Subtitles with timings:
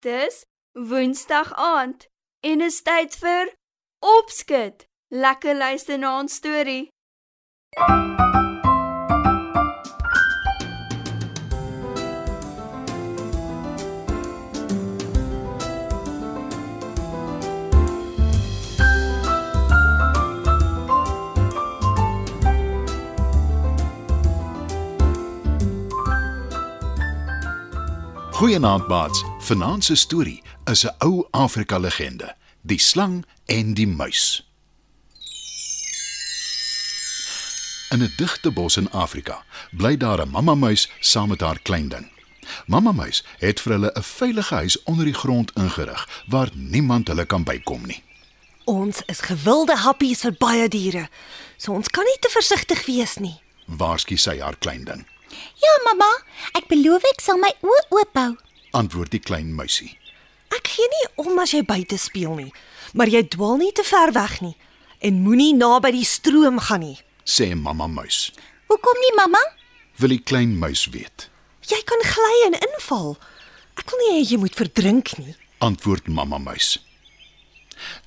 [0.00, 2.06] Dis Woensdag aand
[2.40, 3.54] en is tyd vir
[3.98, 4.86] Opskud.
[5.08, 6.86] Lekker luister na ons storie.
[28.38, 29.27] Goeienaand maats.
[29.48, 34.46] Vanaand se storie is 'n ou Afrika legende, die slang en die muis.
[37.90, 41.88] In 'n digte bos in Afrika bly daar 'n mamma muis saam met haar klein
[41.88, 42.12] ding.
[42.66, 47.24] Mamma muis het vir hulle 'n veilige huis onder die grond ingerig waar niemand hulle
[47.24, 48.02] kan bykom nie.
[48.64, 51.08] Ons is gewilde happies vir baie diere.
[51.56, 53.40] So ons kan nie te versigtig wees nie.
[53.66, 55.06] Waarsku sy haar klein ding.
[55.54, 58.36] Ja, mamma, ek beloof ek sal my oë oop hou.
[58.78, 59.96] Antwoord die klein muisie.
[60.54, 62.52] Ek gee nie om as jy buite speel nie,
[62.94, 64.54] maar jy dwaal nie te ver weg nie
[65.04, 66.96] en moenie naby die stroom gaan nie.
[67.22, 68.30] Sê mamma muis.
[68.70, 69.40] Hoekom nie, mamma?
[69.98, 71.28] Wil die klein muis weet.
[71.68, 73.16] Jy kan gly en inval.
[73.78, 75.34] Ek wil nie hê jy moet verdrink nie.
[75.62, 76.76] Antwoord mamma muis.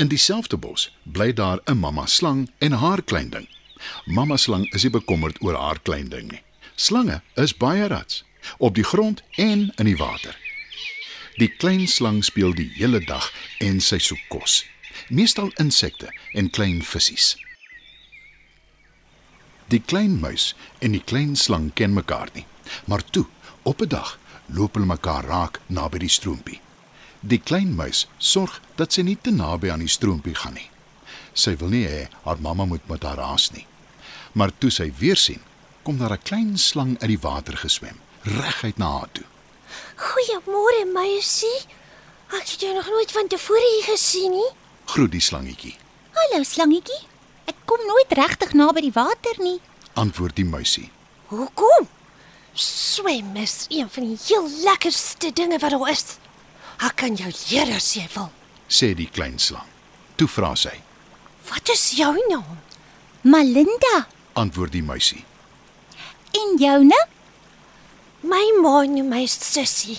[0.00, 3.48] In dieselfde bos bly daar 'n mamma slang en haar klein ding.
[4.06, 6.42] Mamma slang is nie bekommerd oor haar klein ding nie.
[6.76, 8.24] Slange is baie rats
[8.58, 10.47] op die grond en in die water.
[11.38, 13.28] Die klein slang speel die hele dag
[13.62, 14.64] en sy soek kos,
[15.14, 17.38] meestal insekte en klein visse.
[19.70, 22.46] Die klein muis en die klein slang ken mekaar nie,
[22.90, 23.26] maar toe,
[23.62, 26.60] op 'n dag, loop hulle mekaar raak naby die stroompie.
[27.20, 30.70] Die klein muis sorg dat sy nie te naby aan die stroompie gaan nie.
[31.34, 33.66] Sy wil nie hê haar mamma moet met haar raas nie.
[34.32, 35.40] Maar toe sy weer sien,
[35.82, 39.24] kom daar 'n klein slang uit die water geswem, reguit na haar toe.
[39.98, 41.58] Goeiemôre, meisie.
[42.30, 44.50] Ek het jou nog nooit van tevore hier gesien nie.
[44.92, 45.74] Groet die slangetjie,
[46.18, 47.00] Hallo, slangetjie.
[47.48, 49.58] Ek kom nooit regtig naby die water nie.
[49.98, 50.90] antwoord die muisie.
[51.28, 51.88] Hoekom?
[52.54, 56.04] Swem is een van die heel lekkerste dinge wat daar is.
[56.82, 58.30] Ek kan jou leer as jy wil.
[58.68, 59.66] sê die klein slang.
[60.16, 60.74] Toe vra sy,
[61.48, 62.58] Wat is jou naam?
[63.22, 64.06] Malinda.
[64.34, 65.24] antwoord die muisie.
[66.32, 67.06] En joune?
[68.22, 69.98] My ma noem my sussie.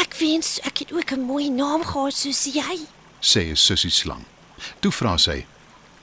[0.00, 2.86] Ek wens ek het ook 'n mooi naam gehad soos jy.
[3.20, 4.24] sê sussie slang.
[4.80, 5.46] Toe vra sy,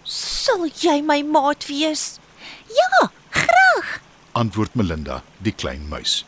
[0.04, 2.20] Sal jy my maat wees?
[2.68, 4.02] Ja, graag.
[4.32, 6.26] antwoord Melinda, die klein muis.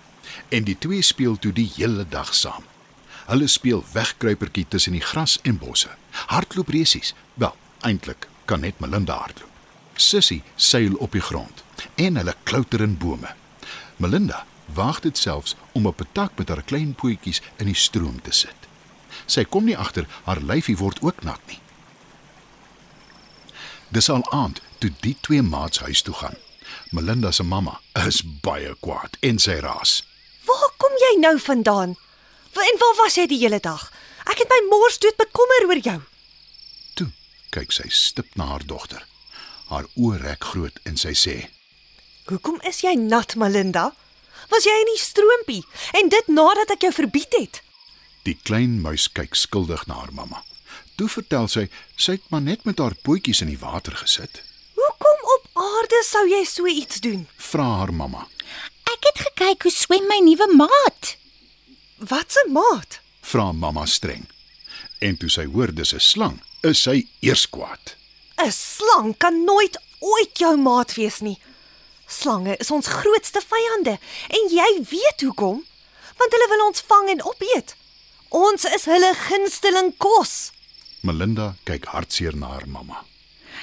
[0.50, 2.64] En die twee speel toe die hele dag saam.
[3.28, 5.90] Hulle speel wegkruipertjie tussen die gras en bosse.
[6.28, 7.14] Hardloop resies.
[7.34, 9.50] Wel, eintlik kan net Melinda hardloop.
[9.96, 11.64] Sissie seil op die grond
[11.96, 13.36] en hulle klouter in bome.
[13.98, 18.22] Melinda waag dit selfs om op 'n tak met haar klein pootjies in die stroom
[18.22, 18.56] te sit.
[19.26, 21.60] Sy kom nie agter haar lyfie word ook nat nie.
[23.88, 26.38] Dis al aand toe die twee maats huis toe gaan.
[26.92, 30.04] Melinda se mamma is baie kwaad en sy raas.
[30.46, 31.96] Waar kom jy nou vandaan?
[32.58, 33.92] En waar was jy die hele dag?
[34.26, 36.00] Ek het my mors dood bekommer oor jou.
[36.94, 37.08] Toe
[37.54, 39.06] kyk sy stip na haar dogter.
[39.70, 41.36] Haar oë rek groot en sy sê:
[42.28, 43.92] Hoekom is jy nat, Melinda?
[44.52, 45.64] Was jy in die stroompie
[46.00, 47.62] en dit nadat ek jou verbied het?
[48.24, 50.44] Die klein muis kyk skuldig na haar mamma.
[50.98, 54.42] Toe vertel sy sy het maar net met haar pootjies in die water gesit.
[54.78, 57.28] Hoekom op aarde sou jy so iets doen?
[57.38, 58.26] Vra haar mamma.
[58.94, 61.16] Ek het gekyk hoe swem my nuwe maat.
[61.98, 63.00] Wat 'n maat.
[63.22, 64.26] Vra mamma streng.
[65.00, 67.96] En toe sy hoor dis 'n slang, is sy eers kwaad.
[68.38, 71.38] 'n Slang kan nooit ooit jou maat wees nie.
[72.08, 73.98] Slange is ons grootste vyande
[74.40, 75.64] en jy weet hoekom?
[76.18, 77.76] Want hulle wil ons vang en opeet.
[78.30, 80.52] Ons is hulle gunsteling kos.
[81.06, 83.04] Melinda kyk hartseer na haar mamma.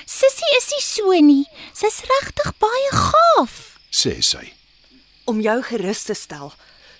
[0.07, 1.45] Sissie is nie so nie.
[1.73, 3.79] Sy's regtig baie gaaf.
[3.91, 4.53] Sê sy.
[5.25, 6.53] om jou gerus te stel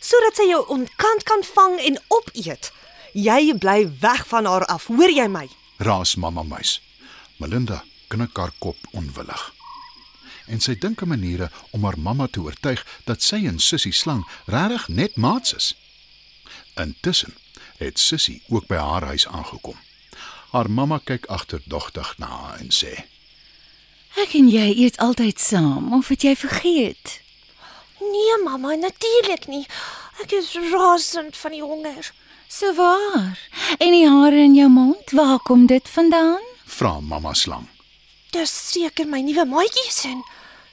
[0.05, 2.69] sodat sy jou onkant kan vang en opeet.
[3.17, 5.47] Jy bly weg van haar af, hoor jy my?
[5.81, 6.77] Raas mamma muis.
[7.41, 7.81] Melinda
[8.13, 9.45] knik haar kop onwillig.
[10.47, 14.25] En sy dink aan maniere om haar mamma te oortuig dat sy en Sussie slang
[14.45, 15.73] regtig net maats is.
[16.77, 17.35] Intussen
[17.79, 19.77] het Sussie ook by haar huis aangekom.
[20.51, 22.95] Haar mamma kyk agterdogtig na haar en sê:
[24.23, 27.21] Ek en jy eet altyd saam, of het jy vergeet?
[27.99, 29.65] Nee mamma, natuurlik nie.
[30.23, 32.13] Ek is rasend van die honger.
[32.47, 33.39] So waar.
[33.79, 36.43] En die hare in jou mond, waar kom dit vandaan?
[36.65, 37.67] Vra mamma slang.
[38.35, 40.23] Dis seker my nuwe maatjie sin.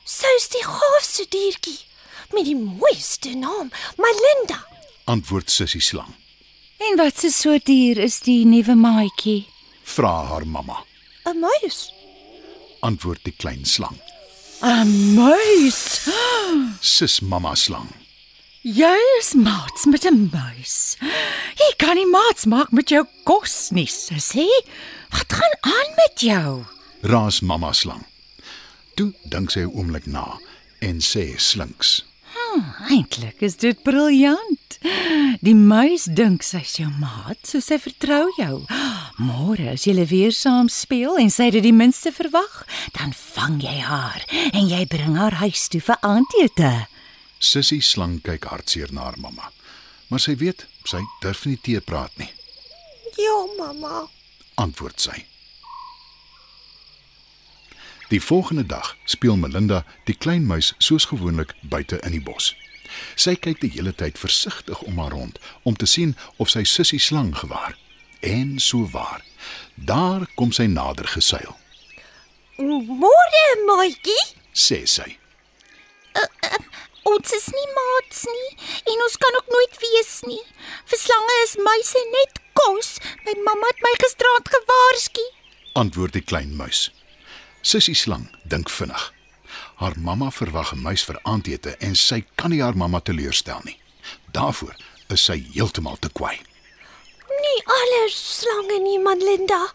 [0.02, 1.78] Sy's die gaafste diertjie
[2.34, 3.69] met die mooiste naam,
[4.02, 4.58] Melinda.
[5.12, 6.16] Antwoord Sussie slang.
[6.81, 9.44] En wat se soort dier is die nuwe maatjie?
[9.84, 10.80] Vra haar mamma.
[11.30, 11.92] 'n Muis.
[12.81, 13.98] Antwoord die klein slang.
[14.63, 16.10] 'n Muis.
[16.96, 17.94] Sis mamma slang.
[18.63, 20.98] Jy is maats met 'n muis.
[21.62, 24.50] Jy kan nie maats maak met jou kos nie, sussie.
[25.13, 26.66] Wat gaan aan met jou?
[27.03, 28.06] Raas mamma slang.
[28.95, 30.38] Toe dink sy 'n oomblik na
[30.81, 32.03] en sê slinks.
[32.89, 34.80] Eintlik is dit briljant.
[35.42, 38.65] Die muis dink sy's jou maat, so sy vertrou jou.
[39.18, 43.80] Môre as julle weer saam speel en sy dit die minste verwag, dan vang jy
[43.80, 46.88] haar en jy bring haar huis toe vir aandete.
[47.39, 49.51] Sissie slang kyk hartseer na haar mamma.
[50.09, 52.30] Maar sy weet, sy durf nie teë praat nie,
[53.18, 54.07] Ja, mamma.
[54.57, 55.25] antwoord sy.
[58.12, 62.52] Die volgende dag speel Melinda die klein muis soos gewoonlik buite in die bos.
[63.16, 67.00] Sy kyk die hele tyd versigtig om haar rond om te sien of sy sussie
[67.00, 67.78] slang gewaar.
[68.19, 69.24] En so waar.
[69.75, 71.56] Daar kom sy nader gesuil,
[72.62, 74.22] Môre, maatjie.
[74.54, 75.18] sê sy.
[77.10, 78.52] Ons is nie maats nie
[78.94, 80.44] en ons kan ook nooit wees nie.
[80.92, 82.92] Vir slange is muise net kos.
[83.25, 85.25] My mamma het my gisteraand gewaarsku.
[85.74, 86.92] antwoord die klein muis.
[87.62, 89.13] Sissie slang dink vinnig.
[89.75, 93.78] Haar mamma verwag 'n muis vir aandete en sy kan nie haar mamma teleurstel nie.
[94.31, 94.75] Daarvoor
[95.10, 96.40] is sy heeltemal te kwaai,
[97.42, 99.74] Nie alle slange nie, Manlinda.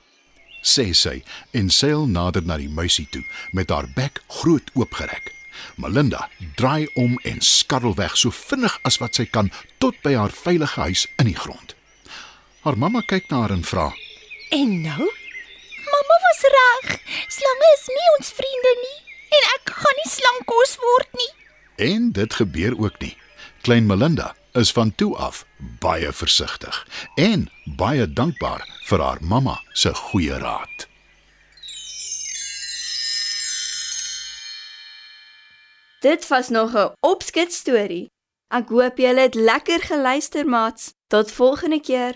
[0.62, 1.23] sê sy
[1.53, 3.23] en seil nader na die muisie toe
[3.53, 5.33] met haar bek groot oopgerek.
[5.77, 10.31] Melinda draai om en skarrel weg so vinnig as wat sy kan tot by haar
[10.31, 11.75] veilige huis in die grond.
[12.62, 13.93] Haar mamma kyk na haar en vra:
[14.50, 15.11] En nou?
[16.26, 17.00] Was reg.
[17.28, 18.96] Slange is nie ons vriende nie
[19.37, 21.31] en ek gaan nie slangkos word nie.
[21.93, 23.14] En dit gebeur ook nie.
[23.67, 25.44] Klein Melinda is van toe af
[25.82, 27.46] baie versigtig en
[27.78, 30.88] baie dankbaar vir haar mamma se goeie raad.
[36.00, 38.11] Dit was nog 'n opskit storie.
[38.49, 40.93] Ek hoop julle het lekker geluister, maats.
[41.06, 42.14] Tot volgende keer.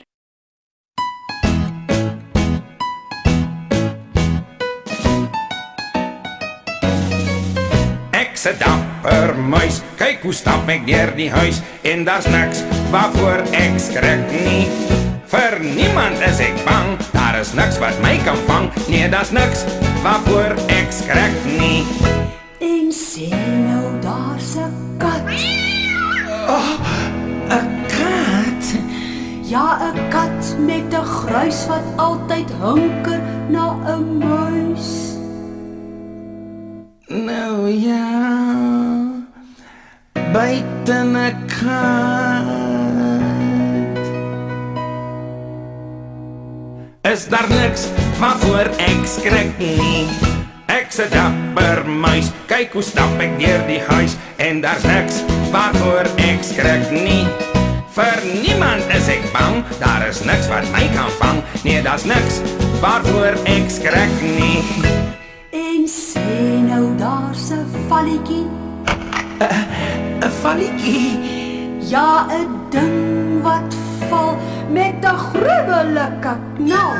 [8.40, 9.82] Ek's 'n dapper muis.
[10.00, 14.64] Kyk hoe stap ek deur die huis en daar's niks waarvoor ek skrik nie.
[15.28, 16.96] Vir niemand is ek bang.
[17.12, 18.72] Daar is niks wat my kan vang.
[18.88, 19.66] Nee, daar's niks
[20.00, 21.84] waarvoor ek skrik nie.
[22.64, 23.28] En sê
[23.68, 25.28] nou daar's 'n kat.
[27.52, 28.64] 'n Kat.
[29.44, 33.20] Ja, 'n kat met 'n gruis wat altyd hunker
[33.52, 35.10] na 'n muis.
[37.10, 38.29] Nou ja.
[40.32, 41.16] Buite 'n
[41.50, 42.46] kat.
[47.02, 47.88] Is daar niks
[48.18, 50.06] waarvoor ek skrik nie?
[50.66, 52.30] Ek's 'n dapper muis.
[52.46, 57.26] Kyk hoe stap ek deur die huis en daar's niks waarvoor ek skrik nie.
[57.90, 59.64] Vir niemand is ek bang.
[59.82, 61.42] Daar is niks wat my kan vang.
[61.64, 62.38] Nee, daar's niks
[62.80, 64.62] waarvoor ek skrik nie.
[65.50, 68.59] En sê nou daar's 'n valletjie.
[69.40, 71.18] 'n Valletjie.
[71.92, 73.74] Ja, 'n ding wat
[74.08, 74.36] val
[74.70, 76.92] met 'n gruwelike knal.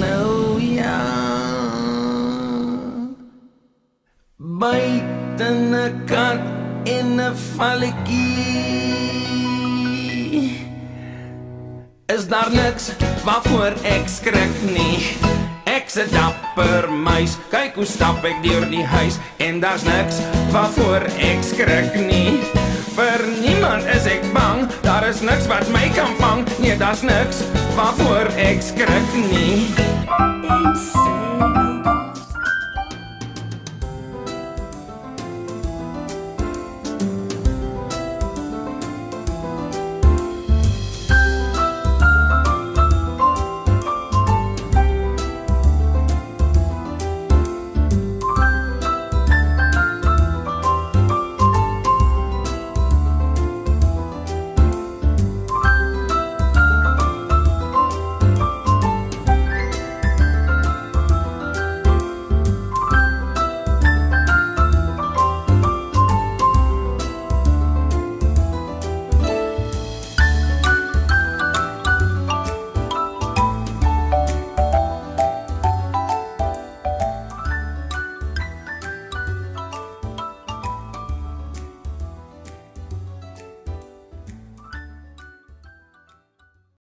[0.00, 1.00] Nou ja.
[4.36, 5.74] Buite 'n
[6.06, 6.40] kat
[6.84, 8.80] in 'n valletjie.
[12.06, 12.92] Is daar niks
[13.24, 15.16] waarvoor ek skrik nie?
[15.96, 17.36] 'n dapper muis.
[17.50, 20.20] Kyk hoe stap ek deur die huis en daar's niks
[20.52, 22.38] waarvoor ek skrik nie.
[22.96, 24.68] Vir niemand is ek bang.
[24.82, 26.44] Daar is niks wat my kan vang.
[26.58, 27.42] Nee, daar's niks
[27.76, 29.66] waarvoor ek skrik nie.
[30.10, 31.19] En nou